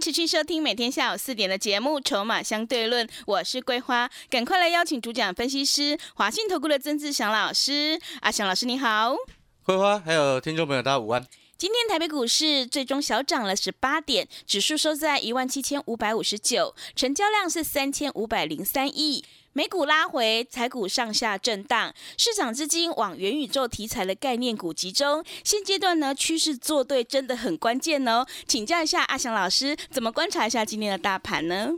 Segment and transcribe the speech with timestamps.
[0.00, 8.00] 持续收听每天下午四点的节目《筹码相对论》，我是桂花，赶快来邀请主讲分析师华信投顾的曾志祥老师。
[8.22, 9.14] 阿祥老师你好，
[9.62, 11.26] 桂花还有听众朋友大家午安。
[11.58, 19.22] 今天台北股市最终小涨了十八点，指数收在一万七千五百五十九，成交量是三千五百零三亿。
[19.52, 25.24] 美股拉回，财股上下震荡，市场资金往元宇宙题材的概念股集中。
[25.42, 28.24] 现阶段呢，趋势做对真的很关键哦。
[28.46, 31.72] 请教一下阿翔老师，怎么观察一下今天的大盘呢？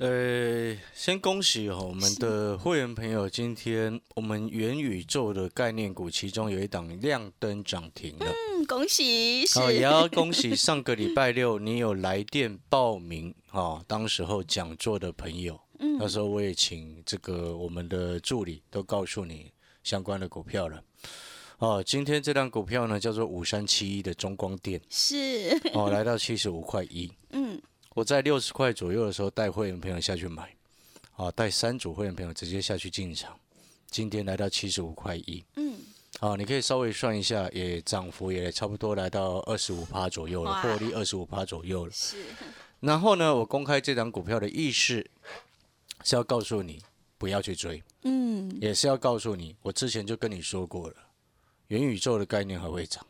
[0.00, 8.26] 呃，先恭喜哦，我们的会员朋友，今天我们元宇宙的概念股其中有一档亮灯涨停了。
[8.26, 9.46] 嗯，恭喜！
[9.54, 15.60] 好，也要恭喜上个礼拜六你有来电报名哈，当时候讲座的朋友。
[15.78, 19.52] 嗯，那时候我也请这个我们的助理都告诉你
[19.82, 20.82] 相关的股票了。
[21.58, 27.10] 哦，今天这张股票呢叫做五三七一的中光电，是哦，来到七十五块一。
[27.30, 27.60] 嗯。
[27.94, 30.54] 我在六十块左右的时候带会员朋友下去买，
[31.14, 33.34] 啊，带三组会员朋友直接下去进场，
[33.90, 35.78] 今天来到七十五块一，嗯，
[36.20, 41.92] 啊，你可以稍微算一下，也涨幅也差不多来到二十五趴左右了，获利二十五趴左右了。
[41.92, 42.18] 是。
[42.80, 45.02] 然后呢，我公开这张股票的意思
[46.06, 46.80] 是要告诉你
[47.18, 50.94] 不要去追，嗯，也是要告诉你，我之前就跟你说过了，
[51.66, 53.04] 元宇宙的概念还会涨。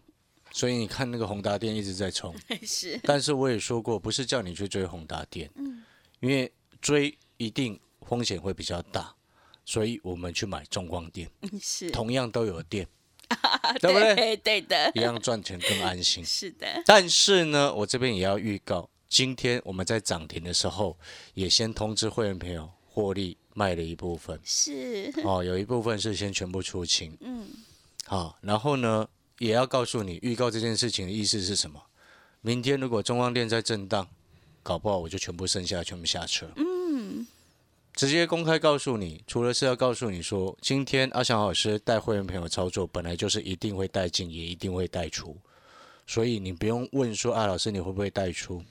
[0.50, 2.98] 所以你看那个宏达电一直在冲， 是。
[3.02, 5.84] 但是我也说过，不是叫你去追宏达电，嗯，
[6.20, 9.14] 因为追一定风险会比较大，
[9.66, 11.30] 所以我们去买中光电，
[11.60, 11.90] 是。
[11.90, 12.88] 同样都有电，
[13.78, 14.34] 对不对？
[14.38, 16.24] 对的，一样赚钱更安心。
[16.24, 16.82] 是的。
[16.86, 20.98] 但是呢，我这边也要预告，今天我们在涨停的时候，
[21.34, 25.12] 也先通知会员朋友获利卖了一部分，是。
[25.22, 27.46] 哦，有一部分是先全部出清，嗯。
[28.06, 29.06] 好，然后呢？
[29.38, 31.78] 也要告诉你，预告这件事情的意思是什么？
[32.40, 34.08] 明天如果中央电在震荡，
[34.62, 36.48] 搞不好我就全部剩下，全部下车。
[36.56, 37.26] 嗯，
[37.92, 45.36] 直接公开告诉你，除了是要告诉你说，今天阿翔老师带会员朋友操作，本来就是一定会带进，也一定会带出，
[46.06, 48.64] 所以你不用问说，啊，老师你会不会带出？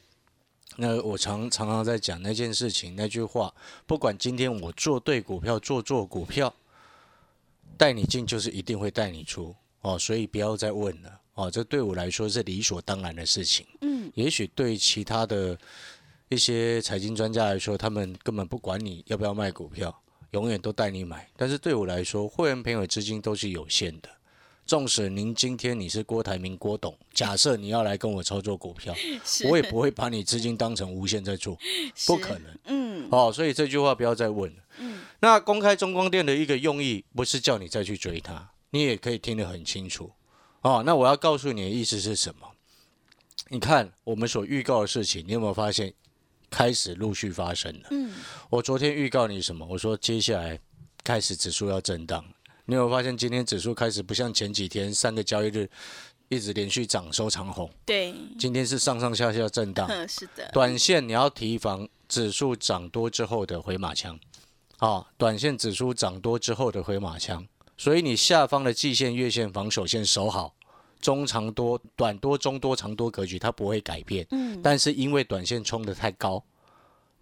[0.78, 3.53] 那我常常常在讲那件事情，那句话，
[3.86, 6.53] 不管今天我做对股票，做做股票，
[7.78, 9.56] 带你进就是一定会带你出。
[9.81, 13.66] 哦，所以不要再问了哦，这对我来说是理所当然的事情。
[13.81, 15.58] 嗯，也许对其他的
[16.28, 19.96] 一些财经专家来说，他们根本不管你要不要卖股票，
[20.32, 21.30] 永远都带你买。
[21.38, 24.09] 但是对我来说，会员朋友资金都是有限的。
[24.66, 28.96] 纵使您今天你是郭台铭郭董， 假设你要来跟我操作股票，
[29.48, 31.58] 我也不会把你资金当成无限在做，
[32.08, 32.58] 不可能。
[32.66, 34.64] 嗯，哦，所以这句话不要再问了。
[34.80, 38.50] 嗯，那公开中光电的一个用意，不是叫你再去追它。
[38.72, 40.12] 你也可以听得很清楚，
[40.62, 42.47] 哦，那我要告诉你的意思是什么？
[43.50, 45.94] 你看我们所预告的事情，你有没有发现
[46.50, 47.88] 开始陆续发生了？
[47.92, 48.12] 嗯，
[48.50, 49.66] 我昨天预告你什么？
[49.70, 50.59] 我说接下来
[51.03, 52.26] 开始指数要震荡。
[52.68, 55.70] 你有发现今天指数开始不像前几天三个交易日
[56.30, 57.70] 一直连续涨收长红？
[57.86, 59.88] 对，今天是上上下下震荡。
[60.08, 64.20] 是的，短线你要提防指数涨多之后的回马枪。
[64.80, 67.48] 啊，短线指数涨多之后的回马枪。
[67.78, 70.56] 所以你下方的季线、月线防守线守好，
[71.00, 74.26] 中长多、短多、中多、长多格局它不会改变。
[74.32, 74.59] 嗯。
[74.64, 76.44] 但是因为短线冲的太高，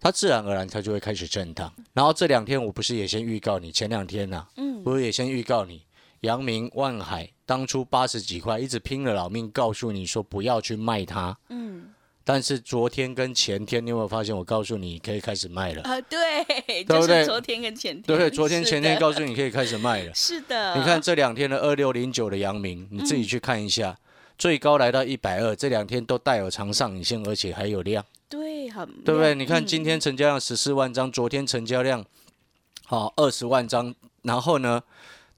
[0.00, 1.72] 它自然而然它就会开始震荡。
[1.92, 5.82] 然后这两天我不是也先预告你，前两天呐，嗯，不是也先预告你，
[6.20, 11.36] 阳明、万海当初八十几块，一直拼了老命告诉你说不要去卖它。
[11.48, 11.90] 嗯。
[12.26, 14.34] 但是昨天跟前天，你有没有发现？
[14.34, 16.00] 我告诉你可以开始卖了啊！
[16.00, 16.42] 对，
[16.82, 17.22] 对不对？
[17.22, 20.12] 昨天跟前天，对，昨天前天告诉你可以开始卖了。
[20.16, 23.94] 是的，你看这两天的二六零九的阳明，你自己去看一下，
[24.38, 28.02] 最高来到一百二，这两天都带有长上影线，而且还有量。
[28.74, 29.34] 对，很对不对？
[29.34, 32.04] 你看今天成交量十四万张，昨天成交量
[32.86, 34.82] 好二十万张，然后呢？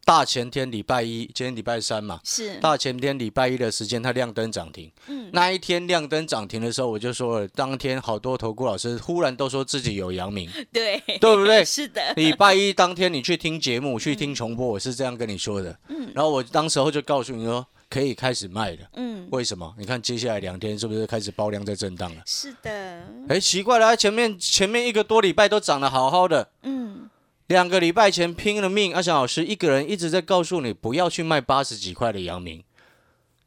[0.04, 4.88] 大前天礼拜一，今天礼拜三嘛，是大前天礼拜一的时间，它亮灯涨停。
[5.08, 11.62] 嗯，那一天亮灯涨停的时候，我就说了，当天好多投顾老师忽然都说自己有阳明，对对不对？
[11.66, 12.14] 是的。
[12.14, 15.76] 礼拜一当天你去听节目，去听重播，我是这样跟你说的。
[15.88, 18.78] 嗯，然后我当时候就告诉你说，可以开始卖了。
[18.94, 19.74] 嗯，为什么？
[19.78, 22.22] 你看接下来两天是不是开始爆量在震荡了？
[22.26, 27.08] 是的，哎，奇怪了，前面前面一个多礼拜都涨得好好的，嗯，
[27.46, 32.62] 两个礼拜前拼了命，阿翔老师一个人一直在告诉你不要去卖八十几块的阳明，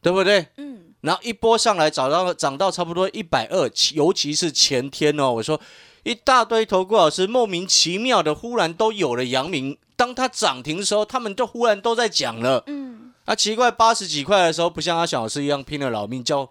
[0.01, 0.47] 对不对？
[0.57, 5.59] 嗯，然后一波上来涨到涨到差不多一百二，尤其是前天哦，我说
[6.03, 12.63] 一大堆投顾老师莫名其妙的忽然都有了阳明，当它涨停的时候，他们就忽然都在讲了。
[12.67, 12.88] 嗯，
[13.29, 16.49] 啊，奇怪，八十几块的时候，不像阿小老师一样拼了老命，叫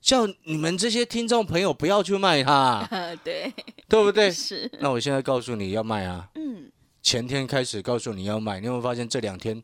[0.00, 2.88] 叫你们这些听众朋友不要去卖它，
[3.22, 3.52] 对，
[3.86, 4.30] 对不对？
[4.32, 6.72] 是，那我现在告诉你要卖啊，嗯，
[7.02, 9.62] 前天开始告诉你要卖，你有没有发现这两天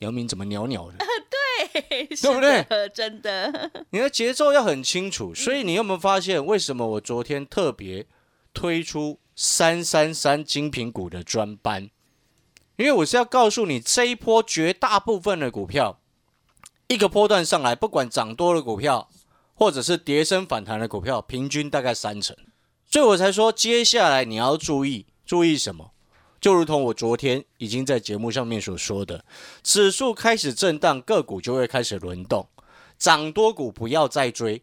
[0.00, 0.98] 姚明怎么袅袅的？
[1.30, 2.66] 对，对不对？
[2.92, 8.04] 真的，你的节奏要很清楚，所以你有没有发现，为什么我昨天特别
[8.52, 11.88] 推出三三三精品股的专班？
[12.76, 16.00] 因为我是要告诉你，这一波绝大部分的股票，
[16.88, 19.08] 一个波段上来，不管涨多的股票，
[19.54, 22.36] 或者是跌升反弹的股票，平均大概三成，
[22.86, 25.92] 所以我才说，接下来你要注意，注意什么？
[26.40, 29.24] 就如同我昨天已经在节目上面所说的，
[29.62, 32.48] 指数开始震荡，个股就会开始轮动。
[32.98, 34.62] 涨多股不要再追，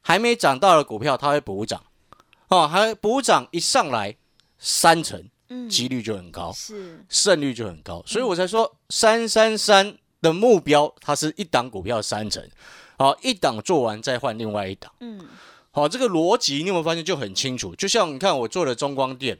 [0.00, 1.82] 还没涨到的股票它会补涨，
[2.48, 4.16] 哦，还补涨一上来
[4.58, 12.42] 三成，嗯，几率就很高，是，胜率就很高，所以我才说三三三的目标它是一档股票三成，
[12.96, 15.20] 好，一档做完再换另外一档，嗯，
[15.70, 17.74] 好，这个逻辑你有没有发现就很清楚？
[17.74, 19.38] 就像你看我做的中光电，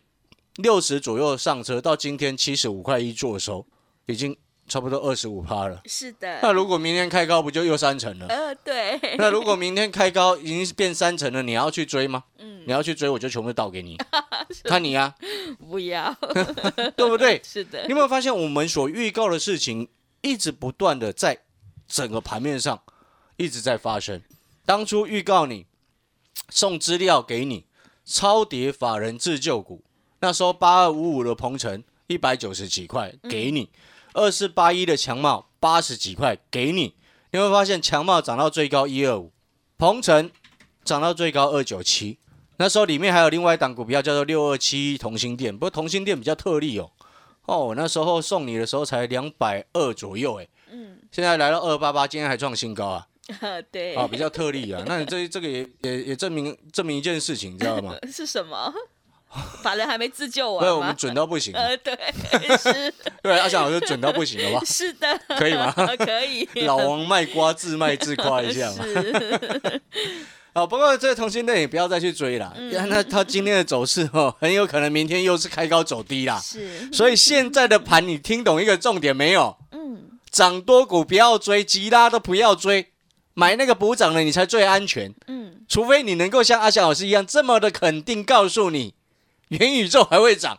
[0.56, 3.66] 六十左右上车，到今天七十五块一做收，
[4.06, 4.36] 已经
[4.66, 5.80] 差不多二十五趴了。
[5.86, 8.26] 是的，那如果明天开高，不就又三成了？
[8.28, 12.24] 呃，对，那如果明天开高已经变三成了，你要去追吗？
[12.38, 13.96] 嗯，你要去追，我就全部倒给你，
[14.64, 15.14] 看你啊，
[15.58, 16.14] 不要，
[16.96, 17.40] 对不对？
[17.44, 19.88] 是的你，有没有发现我们所预告的事情，
[20.22, 21.40] 一直不断的在
[21.86, 22.80] 整个盘面上
[23.36, 24.22] 一直在发生？
[24.64, 25.66] 当初预告你
[26.48, 27.66] 送资料给你，
[28.04, 29.84] 超跌法人自救股，
[30.20, 33.68] 那时候八二五五的鹏程一百九十几块给你，
[34.14, 36.94] 二四八一的强茂八十几块给你，
[37.32, 39.32] 你会发现强茂涨到最高一二五，
[39.76, 40.30] 鹏程
[40.84, 42.18] 涨到最高二九七。
[42.56, 46.90] 那时候里面还有另外一档股票叫做六二七同心店，不过同心店比较特例哦。
[47.46, 53.06] 哦，那时候送你的时候才两百二左右，哎，嗯，现在来到二八八，今天还创新高啊，
[53.72, 54.82] 对，啊，比较特例啊。
[54.86, 57.96] 那你这这个也也也证明证明一件事情，你知道吗？
[58.10, 58.72] 是什么？
[59.62, 60.96] 法人还没自救对，完吗我们？
[60.96, 61.96] 准到不行，呃，对，
[62.58, 62.92] 是
[63.22, 64.64] 对，阿翔老师准到不行，了吧？
[64.66, 68.84] 是的，可以吗 可以，老王卖瓜，自卖自夸一下嘛。
[68.84, 69.80] 是，
[70.54, 76.38] 哦，不过这个同心店也不要再去追了，嗯那它今天的走势哦，很有可能明天又是开高走低啦。
[76.40, 79.56] 是，所以现在的盘，你听懂一个重点没有？
[79.72, 82.92] 嗯，涨多股不要追，急拉都不要追，
[83.34, 85.12] 买那个补涨的你才最安全。
[85.26, 88.94] 嗯，除非你能够像阿翔老师一样这么的肯定告诉你，
[89.48, 90.58] 元宇宙还会涨，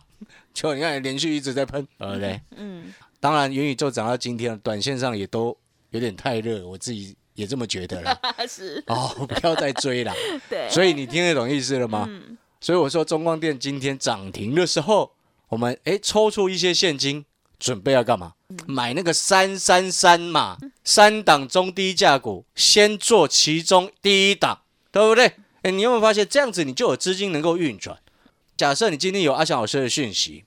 [0.54, 2.42] 就你看连续一直在喷，对不对？
[2.56, 5.56] 嗯，当然，元宇宙涨到今天，短线上也都
[5.90, 8.20] 有点太热，我自己也这么觉得了。
[8.48, 10.14] 是，哦，不要再追了。
[10.50, 12.06] 对，所以你听得懂意思了吗？
[12.08, 15.12] 嗯，所以我说中光电今天涨停的时候，
[15.50, 17.26] 我们诶抽出一些现金，
[17.60, 18.34] 准备要干嘛？
[18.68, 24.62] 买那个三三三嘛，三档中低价股，先做其中第一档，
[24.92, 25.34] 对不对？
[25.64, 27.98] 诶，你有没有发现这样子你就有资金能够运转？
[28.58, 30.46] 假设你今天有阿翔老师的讯息，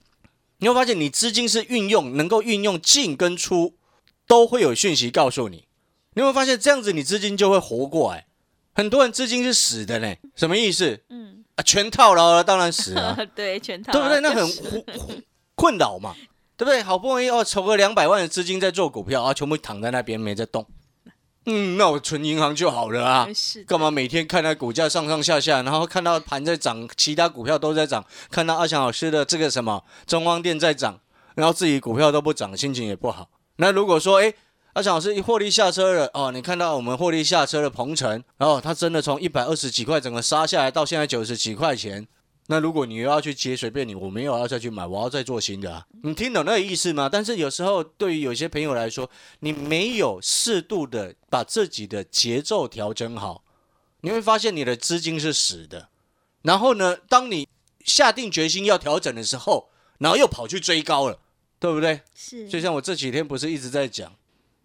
[0.57, 3.75] 你会发现你资金是运用能够运用进跟出，
[4.25, 5.65] 都会有讯息告诉你。
[6.13, 8.25] 你有没有发现这样子你资金就会活过来？
[8.73, 11.01] 很多人资金是死的呢，什么意思？
[11.09, 14.21] 嗯，啊，全套牢了，当然死了、 对，全套，对不对？
[14.21, 14.85] 那很
[15.53, 16.15] 困扰嘛，
[16.57, 16.81] 对不对？
[16.81, 20.65] 好不容易哦，筹个两百万的资金在做股票啊，全部躺在那边没在动。
[21.51, 23.27] 嗯，那我存银行就好了啊。
[23.33, 30.99] 是干嘛每天看那股价上上下下，然后看到盘在涨，其他股票都在涨，看到阿强老师的这个什么中光电在涨，
[31.33, 33.29] 然后自己股票都不涨，心情也不好。
[33.55, 34.31] 那如果说，哎，
[34.73, 42.07] 阿强老师一获利下车了，哦，你看到我们获利下车的鹏程，然后它真的从一百二十几块整个杀下来到现在九十几块钱，
[42.51, 45.85] 那如果你又要去接，随便你，我没有要再去买，我要再做新的啊。
[46.01, 47.07] 你听懂那个意思吗？
[47.07, 49.07] 但是有时候对于有些朋友来说，
[49.41, 53.43] 你没有适度的把自己的节奏调整好，
[54.01, 55.89] 你会发现你的资金是死的。
[56.41, 57.47] 然后呢，当你
[57.85, 61.19] 下定决心要调整的时候，然后又跑去追高了，
[61.59, 62.01] 对不对？
[62.15, 64.11] 是，就像我这几天不是一直在讲，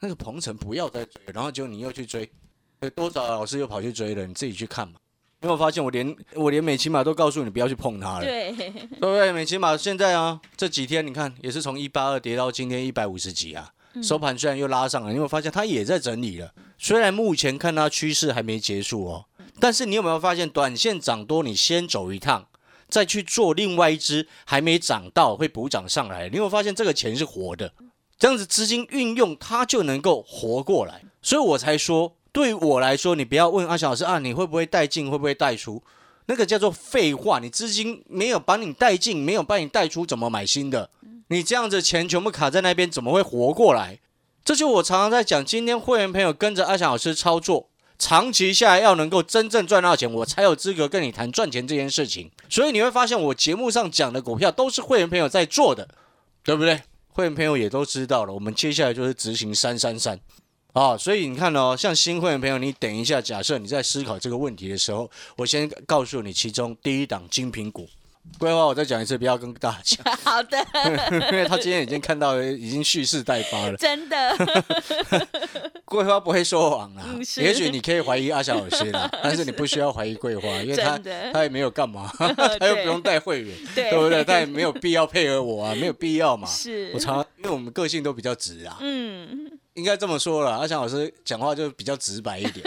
[0.01, 2.31] 那个鹏程不要再追，然后结果你又去追，
[2.81, 4.27] 有多少老师又跑去追了？
[4.27, 4.95] 你自己去看嘛。
[5.45, 9.31] 有没有发现我连我连美骑马都告诉你不要去碰它了，对，对不对？
[9.31, 13.71] 美骑马现在啊，这几天你看也是从一八二跌到今天一百五十几啊，
[14.03, 16.53] 收盘虽然又拉上了，你有没有发现它也在整理了？
[16.79, 19.27] 虽然目前看它趋势还没结束哦，
[19.61, 22.47] 但是你有没有发现，短线涨多，你先走一趟，
[22.89, 27.73] 再去做另外一只还没涨到会补涨上来，你有没有发现这个钱是活的？
[28.19, 35.81] 这样子资金运用它就能够活过来，所以我才说，对我来说，你不要问阿翔老师啊，你会不会带进，会不会带出？
[36.27, 40.91] 那个叫做废话，你资金没有把你带进，没有把你带出，怎么买新的？
[41.29, 44.01] 你这样子钱全部卡在那边，怎么会活过来？
[44.45, 47.69] 这就我常常在讲，今天会员朋友跟着阿翔老师操作，
[48.01, 52.33] 长期下来要能够真正赚到钱，我才有资格跟你谈赚钱这件事情。
[52.51, 55.89] 所以你会发现，我节目上讲的股票都是会员朋友在做的，
[56.43, 56.83] 对不对？
[57.11, 60.19] 会员朋友也都知道了，我们接下来就是执行三三三
[60.75, 67.89] 啊，所以你看哦，像新会员朋友，你等一下，假设你在思考这个问题的时候，我先告诉你其中第一档精品股。
[68.39, 70.17] 规划我再讲一次，不要跟大家讲。
[70.25, 70.59] 好的，
[71.31, 73.77] 因为他今天已经看到，已经蓄势待发了。
[73.77, 74.37] 真的，
[75.85, 77.05] 桂花不会说谎啊。
[77.37, 80.99] 也许你可以怀疑阿小老师啦，但是你不需要怀疑桂花，因为他
[81.33, 82.11] 他也没有干嘛，
[82.59, 84.25] 他又不用带会员，对不对？
[84.25, 86.49] 他也没有必要配合我啊，没有必要嘛。
[86.49, 88.79] 是，我常因为我们个性都比较直啊。
[88.81, 89.54] 嗯。
[89.75, 92.65] 应该这么说了，阿强老师讲话就比较直白一点。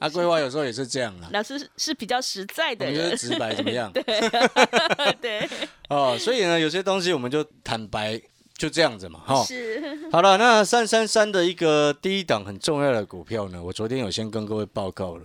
[0.00, 1.28] 阿桂花有时候也是这样啦。
[1.32, 2.86] 老师是比较实在的。
[2.86, 3.90] 你觉得直白怎么样？
[3.94, 4.02] 对。
[5.20, 5.48] 对。
[5.88, 8.20] 哦，所以呢，有些东西我们就坦白，
[8.56, 9.44] 就这样子嘛，哈。
[9.44, 9.82] 是。
[10.12, 15.24] 好了，那三三三的一个第一档很重要的股票呢，我昨天有先跟各位报告了。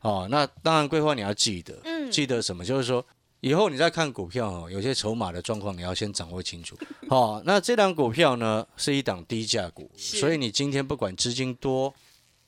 [0.00, 2.64] 哦，那当然桂花你要记得，嗯，记得什么？
[2.64, 3.04] 就是说。
[3.40, 6.76] 以后你再看股票哦，有些筹码的状况你要先掌握清楚。
[7.08, 11.94] 好，那这档股票呢是一档低价股，所以你今天不管资金多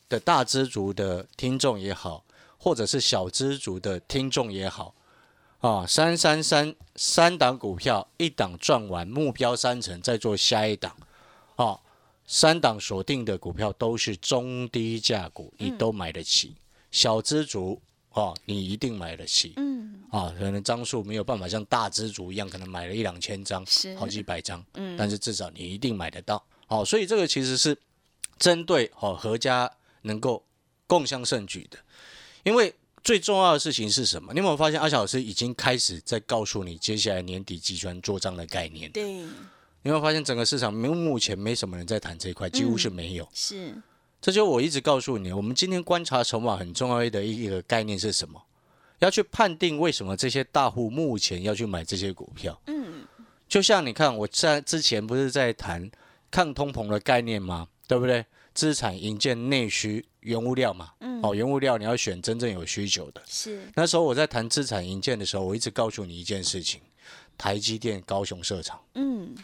[0.09, 2.25] 的大资族的听众也好，
[2.59, 4.95] 或者是小资族的听众也好，
[5.61, 10.95] 啊，三三三三档股票，一档赚完目标三成，再做下一档，
[11.57, 11.81] 啊，
[12.27, 16.55] 三档锁定的股票都是中低价股，你都买得起，
[16.91, 17.81] 小资族。
[18.15, 19.72] 哦，你一定买得起，嗯，
[20.13, 27.75] 啊，可能张数没有办法像大资主一样，可能买了一两千张，是好几百张，嗯，但是至少你一定买得到，好，所以这个其实是
[28.39, 29.71] 针对哦合家
[30.03, 30.45] 能够
[30.87, 31.79] 共襄盛举的，
[32.43, 34.35] 因为最重要的事情是什么？
[34.35, 38.93] 你有没有发现阿小老师已经开始在告诉你接下来年底集团做账的概念？
[38.93, 39.31] 对，你
[39.85, 43.75] 有没有发现整个市场没目前没什么人在谈这一块，几乎是没有，是。
[44.21, 48.41] 这就我一直告诉你，我们今天观察筹码很重要的一个概念是什么？
[49.03, 52.57] 要去判定为什么这些大户目前要去买这些股票。
[52.69, 53.05] 嗯，
[53.49, 55.91] 就像你看，我在之前不是在谈
[56.31, 57.67] 抗通膨的概念吗？
[57.89, 58.25] 对不对？
[58.55, 60.93] 资产营建内需原物料嘛。
[61.01, 61.21] 嗯。
[61.21, 63.21] 哦，原物料你要选真正有需求的。
[63.27, 63.69] 是。
[63.75, 66.81] 那时候我在谈资产营建的时候，我一直告诉你一件事情：
[67.37, 68.81] 台积电高雄设厂。
[68.95, 69.35] 嗯。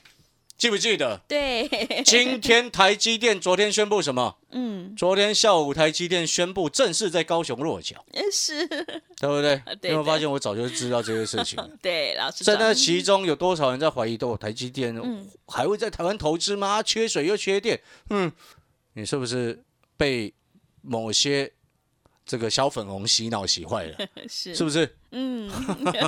[0.59, 1.21] 记不记得？
[1.29, 1.69] 对，
[2.05, 4.37] 今天台积电昨天宣布什么？
[4.51, 8.05] 嗯，昨天下午台积电宣布正式在高雄落脚。
[8.33, 9.63] 是，对不对？
[9.83, 11.57] 有没有发现我早就知道这些事情？
[11.81, 12.43] 对，老师。
[12.43, 14.93] 在那其中有多少人在怀疑，都有台积电
[15.47, 16.83] 还会在台湾投资吗？
[16.83, 18.31] 缺水又缺电，嗯，
[18.95, 19.63] 你是不是
[19.97, 20.35] 被
[20.83, 21.53] 某些
[22.27, 23.97] 这个小粉红洗脑洗坏了？
[24.29, 24.97] 是，是不是？
[25.13, 25.49] 嗯，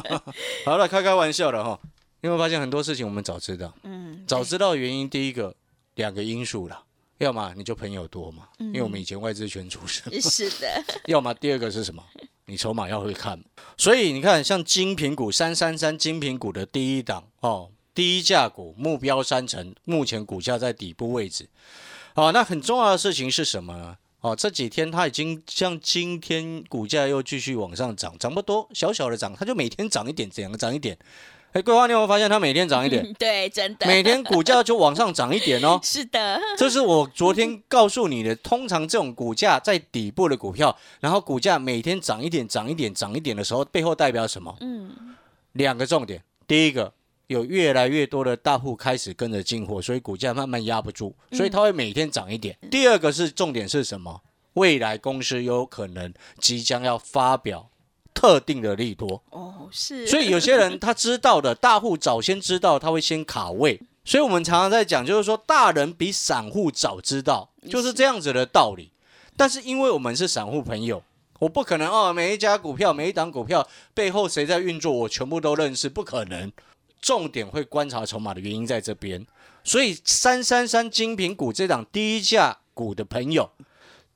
[0.67, 1.79] 好了，开开玩笑了哈。
[2.23, 4.00] 你会发现很多事情我们早知道，嗯，
[4.31, 5.53] 早知道原因，第一个
[5.97, 6.81] 两个因素啦，
[7.19, 12.01] 要么你就朋友多嘛，因为我们以前外资圈出身， 是的， 要么第二个是什么？
[12.45, 13.43] 你筹码要会看，
[13.77, 21.49] 所以你看像精品股三三三精品股的第一档哦，低价股目标三成，目前股价在底部位置，
[22.15, 23.97] 哦，那很重要的事情是什么呢？
[24.21, 30.97] 哦，这几天它已经像今天股价又继续往上涨，涨不多，小小的涨，它就每天涨一点，怎样涨一点。
[31.53, 33.11] 哎，桂花，你有没有发现它每天涨一点？
[33.19, 33.87] 对，真的。
[33.87, 35.81] 每天股价就往上涨一点哦。
[35.85, 36.41] 是的。
[36.57, 38.37] 这是我昨天告诉你的。
[38.37, 44.57] 通常这种股价在底部的股票，然后股价每天涨一点、涨一点、涨一点的时候，背后代表什么？
[44.61, 44.93] 嗯。
[45.53, 46.23] 两个重点。
[46.47, 46.93] 第一个，
[47.27, 52.57] 有越来越多的大户开始跟着进货，所以股价慢慢压不住，所以它会每天涨一点。
[52.71, 54.23] 第二个是重点是什么？
[54.55, 57.69] 未来公司有可能即将要发表。
[58.21, 68.91] 特定的利多哦，是，所以有些人他知道的，大户早先知道，他会先卡位，所以我们常常在讲，就是说大人比散户早知道，就是这样子的道理。
[69.39, 71.03] 但是因为我们是散户朋友，
[71.39, 76.53] 我不可能哦，每一家股票、每一档股票背后谁在运作，我全部都认识，不可能。
[77.01, 79.27] 重点会观察筹码的原因在这边，
[79.65, 83.51] 所以三三三精品股这档低价股的朋友。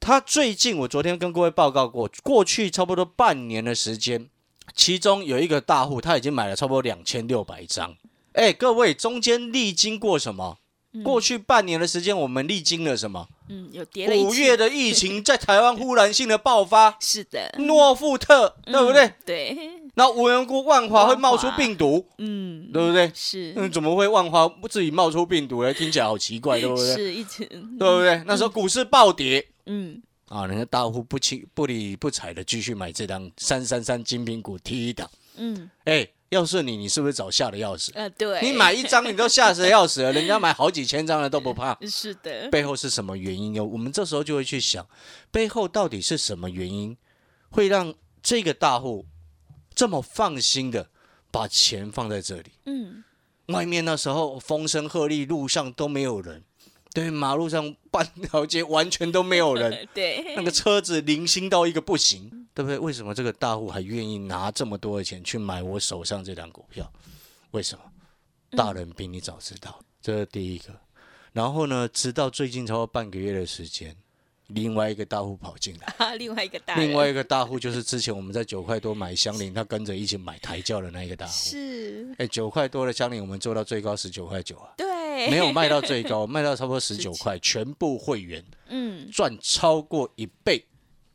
[0.04, 4.28] 他最近，我昨天跟各位报告过，过去差不多半年的时间，
[4.76, 7.96] 其中有一个大户，他已经买了差不多两千六百张。
[8.34, 10.58] 哎，各位，中间历经过什么？
[11.02, 13.28] 过去半年的时间，我们历经了什么？
[13.48, 19.14] 嗯，有跌了五月的疫情在台湾忽然性的爆发， 是的，诺富特，对不对嗯？
[19.24, 23.10] 对，那无缘故万华会冒出病毒，嗯，对不对？
[23.14, 25.72] 是，嗯，怎么会万华不自己冒出病毒来？
[25.72, 26.94] 听起来好奇怪，对不对？
[26.94, 28.22] 是一直，对不对？
[28.26, 35.08] 那时候股市暴跌嗯，啊，人家大户不轻不理不睬的继续买这张三三三精品股 T 一档。
[35.36, 37.92] 嗯，哎，要是你，你是不是早吓得要死？
[37.94, 41.78] 呃，对，你买一张你都吓死要死了， 人家买好几千张的都不怕。
[41.88, 43.60] 是的，背后是什么原因呢？
[43.60, 44.84] 我们这时候就会去想，
[45.30, 46.96] 背后到底是什么原因，
[47.50, 49.06] 会让这个大户
[49.74, 50.88] 这么放心的
[51.30, 52.52] 把钱放在这里？
[52.66, 53.02] 嗯，
[53.46, 56.44] 外面那时候风声鹤唳，路上都没有人，
[56.92, 62.78] 对，马路上半条街完全都没有人， 对，那个车子零星到一个不行，对不对？
[62.78, 66.90] 为什么这个大户还愿意拿这么多的钱去买我手上这张股票？
[67.50, 67.84] 为什么？
[68.56, 70.72] 大人比你早知道，这是第一个。
[71.32, 73.96] 然后呢，直到最近超过半个月的时间，
[74.48, 81.32] 另外一个大户跑进来， 啊，另外一个大人，另外一个大户就是之前我们在九块多买香菱，他跟着一起买台轿的那一个大户。
[81.32, 84.74] 是，哎，九块多的香菱，我们做到最高十九块九啊。
[84.76, 84.86] 对，
[85.30, 90.64] 没有卖到最高，卖到差不多十九块，全部会员嗯，赚超过一倍，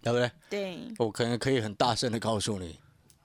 [0.02, 0.32] 对不对？
[0.50, 2.78] 对，我可能可以很大声的告诉你，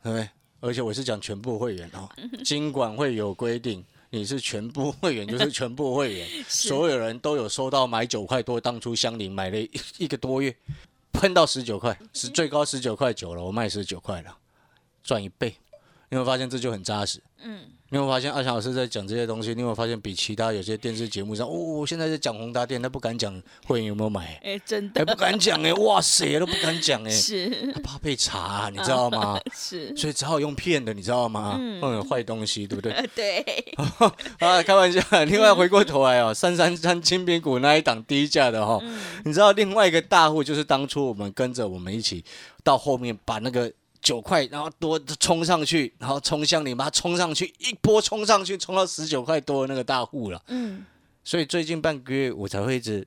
[0.03, 0.29] 对不对？
[0.61, 2.09] 而且我是讲全部会员哦，
[2.45, 3.85] 尽管会有规定，
[4.15, 10.55] 你是全部会员就是全部会员， 所有人都有收到买九块多，当初香菱买了一一个多月，
[11.13, 14.37] 喷到十九块，是最高十九块九了，我卖十九块了，
[15.03, 15.53] 赚一倍，
[16.11, 17.21] 你会发现这就很扎实。
[17.39, 19.51] 嗯，你有没有发现阿强老师在讲这些东西？
[19.55, 29.39] 你有没有发现比其他有些电视节目上，哦，现在在讲宏达电，他不敢讲会员有没有买，哎，真哎，的不敢讲哎，哇塞，都不敢讲哎，是他怕被查啊，你知道吗？
[29.55, 31.57] 是，所以只好用骗的，你知道吗？
[31.57, 32.91] 嗯嗯，坏东西，对不对？
[32.91, 33.45] 呃， 对，
[34.41, 35.01] 啊，开玩笑。
[35.27, 42.25] 另外回过头来哦，三三三金苹果那一档低价的哈、哦，嗯你知道另外一个大户就是当初我们跟着我们一起
[42.65, 43.73] 到后面把那个
[44.05, 50.41] 九块，然后多冲上去，然后冲向你把它冲上去，一波冲上去，冲到十九块多的那个大户了。
[50.49, 50.85] 嗯，
[51.25, 53.05] 所以最近半个月我才会一直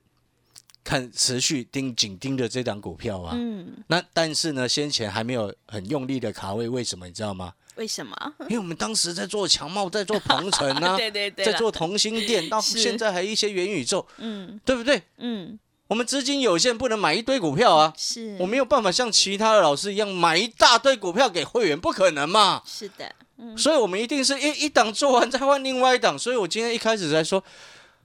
[0.82, 3.32] 看持续盯紧盯着这档股票啊。
[3.34, 7.54] 嗯，那但是呢，先前还没有很用力的卡位，为什么你知道吗？
[7.76, 8.34] 为什么？
[8.48, 15.00] 因为我们当时在做强茂，在做鹏程啊， 对对对，在做，同心店，到现在还有一些元宇宙，嗯对不对？
[15.18, 15.56] 嗯，
[15.88, 17.92] 我们资金有限，不能买一堆股票啊。
[17.96, 22.62] 是，我没有办法像其他的老师一样买一大堆股票给会员，不可能嘛。
[22.64, 26.18] 是的，嗯，所以我们一定是一一档做完再换另外一档。
[26.18, 27.42] 所以我今天一开始在说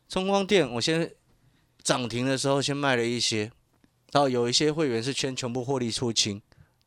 [0.08, 1.12] 中光电，我先
[1.84, 3.52] 涨停的时候先卖了一些，
[4.13, 6.41] 然后有一些会员是全全部获利出清，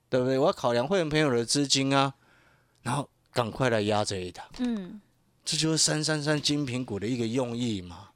[0.09, 0.39] 对不对？
[0.39, 2.15] 我要考量会员朋友的资金啊，
[2.83, 5.01] 然后赶快来压这一档，嗯
[5.45, 8.09] 这就是三三三精品股的一个用意嘛，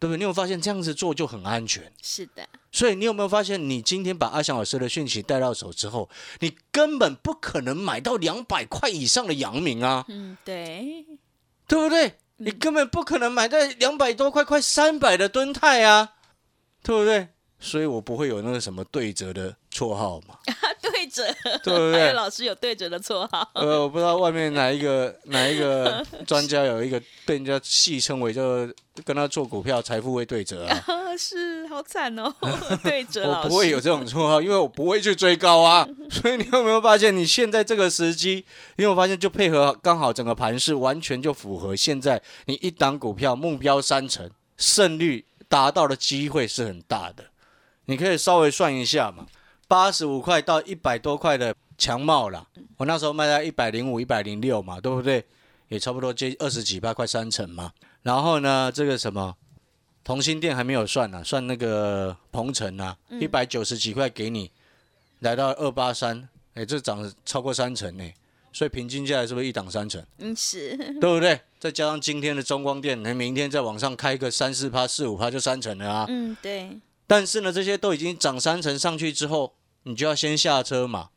[0.00, 0.16] 对不对？
[0.16, 1.92] 你有发现这样子做就很安全？
[2.02, 6.08] 是的，所以你有没有发现，你今天把阿翔老师的讯息带到手之后，
[6.40, 11.04] 你根本不可能买到两百块以上的阳明啊，嗯，对，
[11.68, 12.14] 对不对？
[12.38, 16.14] 你根本不可能买到两百多块、快三百的吨泰啊，
[16.82, 17.28] 对不对？
[17.60, 20.36] 所以我不会有那个什么对折的绰号嘛，
[20.80, 21.22] 对折，
[21.62, 22.12] 对不对？
[22.14, 28.42] 老师有对折的绰号，呃，我不知道外面哪一个哪一个专家有一个被人家戏称为叫
[29.04, 32.34] 跟他做股票财富会对折啊，啊， 是好惨哦，
[32.82, 35.86] 对折我，不会有这种绰号，因为我不会去追高啊。
[36.10, 38.44] 所以你有没有发现，你现在这个时机，
[38.76, 47.24] 你有没有发现就配合刚好整个盘势完全就符合现在你一档股票目标三成，胜率达到的机会是很大的。
[47.90, 49.26] 你可以稍微算一下嘛，
[49.66, 55.24] 八十五块到一百多块的强帽啦，我那时候卖在一百零五、一百零六嘛，对不对？
[55.66, 57.72] 也差不多接二十几趴，快三成嘛。
[58.02, 59.34] 然后呢，这个什么
[60.04, 64.52] 同心店还没有算呢、算那个鹏程啊，一百九十几块给你，
[65.18, 68.04] 来到二八三，哎，这涨超过三成呢、
[68.52, 70.00] 所以平均下来是不是一档三成？
[70.18, 71.40] 嗯是， 对不对？
[71.58, 76.06] 再加上今天的中光电，那明天再往上开个三四趴、四五趴就三成了啊。
[76.08, 76.78] 嗯对，
[77.10, 81.10] 但是呢，这些都已经涨三成上去之后，你就要先下车嘛，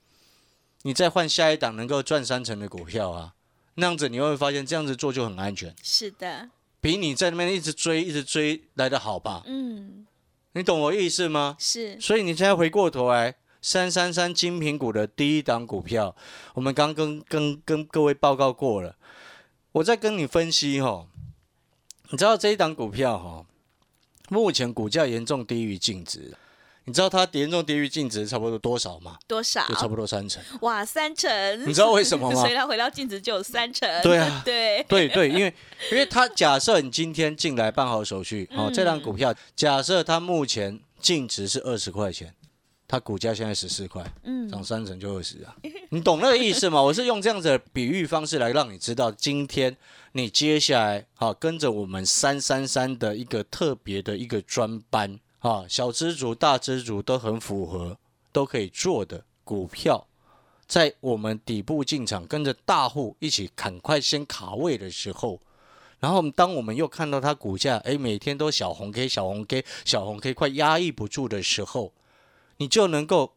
[0.82, 3.36] 你再换下一档能够赚三成的股票啊。
[3.76, 6.50] 那样子你会发现，这样子做就很安全，是的，
[6.82, 9.44] 比你在那边一直追、一直追来的好吧？
[9.46, 10.08] 嗯
[10.54, 11.56] 你懂我意思吗？
[11.60, 16.16] 是，所以你现在回过头来，三三三精品股的第一档股票，
[16.56, 18.96] 我们刚跟跟跟各位报告过了，
[19.74, 21.06] 我在跟你分析哈，
[22.10, 23.46] 你知道这一档股票哈，
[24.34, 26.34] 目前股价严重低于净值，
[26.86, 29.18] 你知道它严重低于净值差不多多少吗？
[29.28, 29.66] 多少？
[29.68, 30.42] 就差不多三成。
[30.62, 31.30] 哇，三成！
[31.68, 32.36] 你知道为什么吗？
[32.42, 33.88] 所以它回到净值就有三成。
[34.02, 35.54] 对啊，对对对，因为
[35.92, 42.34] 因为它假设你今天进来办好手续，哦，这张股票假设它目前净值是二十块钱，
[42.94, 45.56] 它股价现在十四块，嗯，涨三成就二十啊，
[45.90, 46.80] 你懂那个意思吗？
[46.80, 49.76] 我是用这样子的比喻方式来让你知道，今天
[50.12, 55.20] 你接下来啊跟着我们三三三的一个特别的一个专班。
[55.40, 57.98] 啊，小资族、大资族都很符合，
[58.32, 60.08] 都可以做的股票，
[60.68, 65.42] 在我们底部进场，跟着大户一起赶快先卡位的时候，
[66.00, 71.92] 然后当我们又看到它股价，哎，每天都小红 K、小红 K、小红 K，快压抑不住的时候，
[72.64, 73.36] 你就能够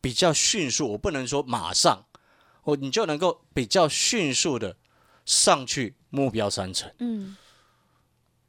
[0.00, 2.06] 比较迅速，我不能说马上，
[2.62, 4.76] 我你就能够比较迅速的
[5.24, 6.88] 上去目标三成。
[7.00, 7.36] 嗯。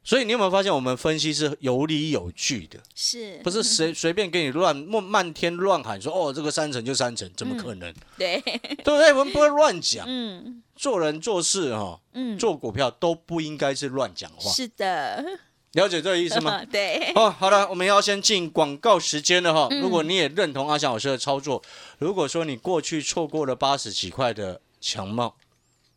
[0.02, 7.92] 所以你有没有发现，我们分析是有理有据的，是不是随随便给你乱漫漫天乱喊说哦，这个三成就三成，怎么可能？
[8.16, 8.40] 对，
[8.84, 9.12] 对不对？
[9.12, 10.06] 我们不会乱讲。
[10.08, 14.50] 嗯，做人做事哈，嗯，做股票都不应该是乱讲话。
[14.50, 15.22] 是的，
[15.72, 16.64] 了解这个意思吗？
[16.70, 17.12] 对。
[17.14, 19.68] 哦，好了，我们要先进广告时间了哈。
[19.80, 21.62] 如果你也认同阿翔老师的操作，
[21.98, 25.36] 如果说你过去错过了八十几块的强茂，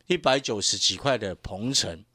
[0.08, 2.06] 一百九十几块的鹏程。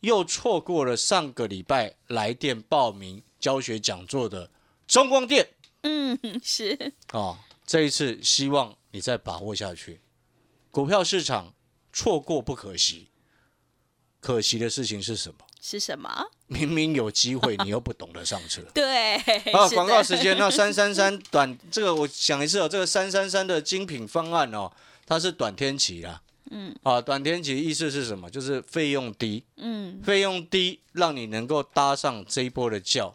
[0.00, 4.48] 又错过了上个礼拜来电报名教学讲座的
[4.86, 5.48] 中光电，
[5.82, 10.00] 嗯，是哦，这一次希望你再把握下去。
[10.70, 11.52] 股票市场
[11.92, 13.08] 错过不可惜，
[14.20, 15.44] 可惜的事情是什么？
[15.60, 16.26] 是什么？
[16.46, 18.62] 明明有机会，你又不懂得上车。
[18.74, 19.16] 对，
[19.52, 24.70] 啊，广告时间，那三三三 短这个我想一次哦，这个三三三的精品方案哦，
[25.06, 26.22] 它是短天期啦。
[26.50, 28.30] 嗯，啊，短天期意思是什么？
[28.30, 33.14] 就是费用低，嗯，费用低，让你能够搭上这一波的轿。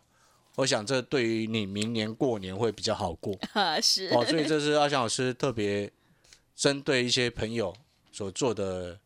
[0.57, 5.91] 我想这对于你明年过年会比较好过 啊，是哦，所以这是阿翔老师特别
[6.55, 7.73] 针对一些朋友
[8.11, 8.99] 所做的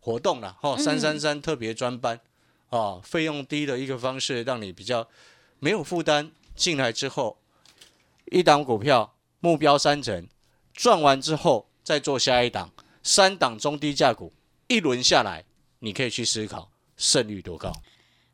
[0.00, 2.18] 活动了，哦，三三三特别专班
[2.70, 5.08] 啊，费用低的一个方式，让你比较
[5.58, 7.38] 没有负担进来之后，
[8.26, 10.28] 一档股票目标三成，
[10.74, 12.72] 赚完之后再做下一档。
[13.02, 14.32] 三档中低价股
[14.66, 15.44] 一轮下来，
[15.78, 17.72] 你可以去思考胜率多高。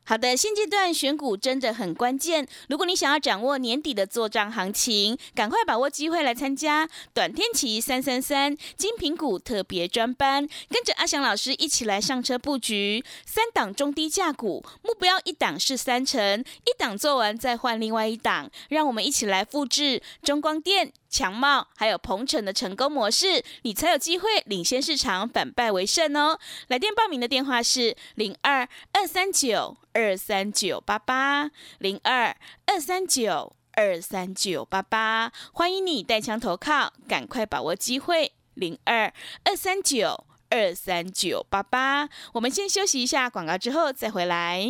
[0.07, 2.47] 好的，现阶段选股真的很关键。
[2.69, 20.93] 如果你想要掌握年底的做账行情，赶快把握机会来参加短天期三三三精品股特别专班，跟着阿翔老师一起来上车布局三档中低价股，目标一档是三成，一档做完再换另外一档，让我们一起来复制中光电。
[21.15, 26.37] 强茂还有鹏程的成功模式，你才有机会领先市场，反败为胜哦！
[26.67, 38.33] 来电报名的电话是零二二三九二三九八八零二二三九二三九八八，欢迎你带枪投靠，赶快把握机会！
[38.53, 39.13] 零二
[39.45, 44.69] 二三九二三九八八，我们先休息一下广告，之后再回来。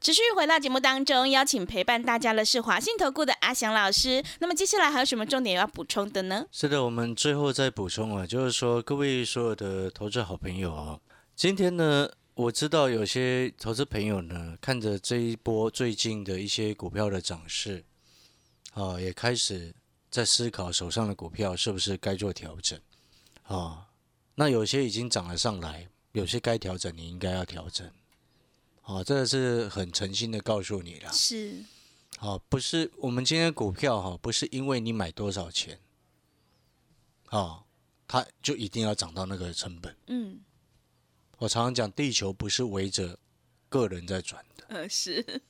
[0.00, 4.22] 持续回到节目当中，邀请陪伴大家的是华信投顾的阿翔老师。
[4.38, 6.46] 那么接下来还有什么重点要补充的呢？
[6.52, 11.00] 是的，我们最后再补充啊，就是说各位所有的投资好朋友啊，
[11.34, 17.84] 今天呢，我知道有些投资朋友呢，看着这一波最近的一些股票的涨势，
[18.74, 19.74] 啊，也开始
[20.08, 22.78] 在思考手上的股票是不是该做调整
[23.42, 23.88] 啊。
[24.36, 27.90] 那有些已经涨了上来，有些该调整，你应该要调整。
[28.88, 31.12] 哦，这个是很诚心的告诉你了。
[31.12, 31.62] 是，
[32.20, 35.78] 哦，不是我们今天股票哈，不是因为你买多少钱，
[37.28, 37.64] 哦，
[38.06, 39.94] 它就一定要涨到那个成本。
[40.06, 40.40] 嗯，
[41.36, 43.18] 我常常讲，地球不是围着
[43.68, 44.64] 个人在转的。
[44.68, 45.42] 呃，是。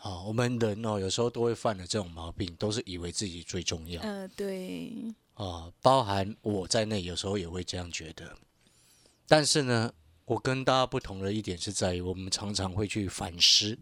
[0.00, 4.00] 哦，我们人哦，有时候都会犯了这种毛病，都是以为自己最重要。
[4.00, 5.14] 呃，对。
[5.34, 8.38] 哦，包含我在内，有时候也会这样觉得。
[9.26, 9.92] 但是呢。
[10.30, 13.76] 我跟大家不同的一点是在于，我们常常会去反思，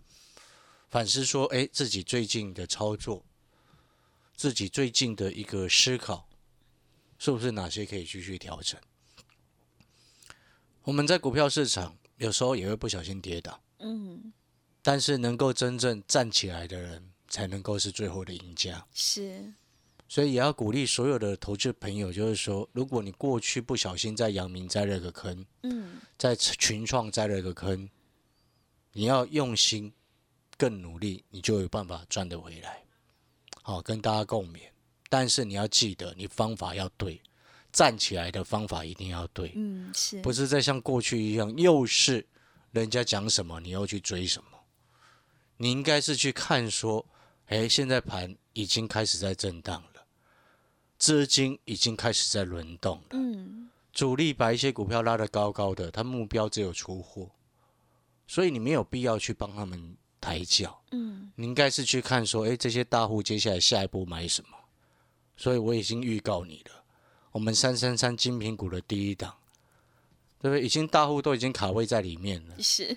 [0.89, 3.23] 反思说，哎，自己最近的操作，
[4.35, 6.27] 自己最近的一个思考，
[7.19, 8.81] 是不是哪些可以继续调整？
[10.85, 14.33] 我们在股票市场有时候也会不小心跌倒，嗯，
[14.81, 18.87] 但是能够真正站起来的人才能够是最后的赢家。
[18.95, 19.53] 是，
[20.09, 27.89] 所以也要鼓励所有的投资朋友，就是说，如果你过去不小心在阳明栽了个坑，嗯，在群创栽了个坑，
[28.93, 29.93] 你要用心
[30.57, 32.83] 更努力，你就有办法赚得回来。
[33.63, 34.61] 好，跟大家共勉。
[35.11, 37.21] 但是你要记得，你方法要对，
[37.71, 42.27] 站起来的方法一定要对，嗯，是，不是再像过去一样，又是
[42.73, 44.49] 人家讲什么你又去追什么。
[45.59, 47.05] 你应该是去看说，
[47.47, 49.98] 哎，现在盘已经开始在震荡了，
[50.99, 57.31] 资金已经开始在轮动了，嗯，主力把一些股票拉得高高的，他目标只有出货，
[58.27, 64.49] 所以你没有必要去帮他们抬轿，嗯，你应该是去看说，哎，这些大户接下来下一步买什么。
[65.37, 66.83] 所以我已经预告你了，
[67.31, 69.33] 我们三三三精品股的第一档，
[70.41, 70.65] 对不对？
[70.65, 72.93] 已经大户都已经卡位在里面了，是，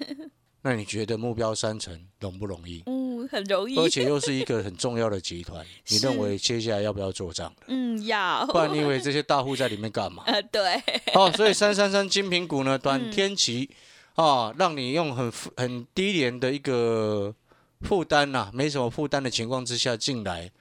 [0.63, 2.81] 那你觉得目标三成容不容易？
[2.87, 7.63] 嗯，很容易，而且又是一个很重要的集团， 你是认为接下来要不要做账的？
[7.67, 10.23] 嗯，要，不然你以为这些大户在里面干嘛？
[10.27, 10.81] 呃，对，
[11.15, 13.69] 哦，所以三三三精品股呢，短嗯天期
[14.15, 17.34] 啊，让你用很很低廉的一个
[17.81, 20.51] 负担呐，没什么负担的情况之下进来，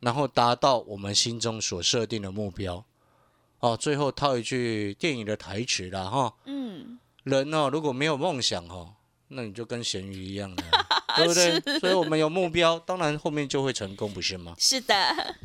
[0.00, 2.84] 然后达到我们心中所设定的目标。
[3.60, 8.94] 哦，最后套一句电影的台词啦，哈，嗯，人哦如果没有梦想哦，
[9.26, 10.62] 那你就跟咸鱼一样的，
[11.18, 11.78] 对不对？
[11.80, 14.54] 所以我们有目标，当然后面就会成功，不是吗？
[14.58, 15.36] 是的。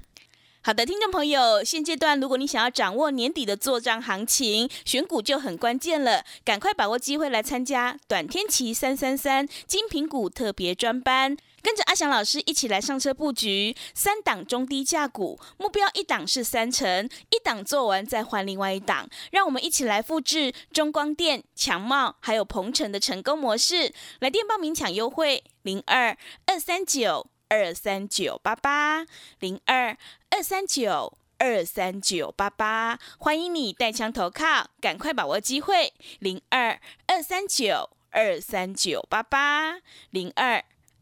[0.65, 23.91] 好的，听众朋友，现阶段如果你想要掌握年底的做账行情，选股就很关键了，赶快把握机会来参加短天期三三三精品股特别专班，跟着阿翔老师一起来上车布局三档中低价股，目标一档是三成，一档做完再换另外一档，让我们一起来复制中光电、强茂还有鹏程的成功模式。
[24.19, 27.27] 来电报名抢优惠零二二三九。
[27.49, 29.05] 二三九八八
[29.37, 29.95] 零二
[30.31, 35.93] 二三九二三九八八，欢迎你带枪投靠，赶快把握机会。
[36.17, 39.75] 零二二三九二三九八八
[40.09, 40.65] 零二